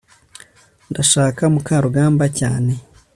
ndashaka 0.89 1.41
mukarugambwa 1.53 2.25
cyane 2.39 2.71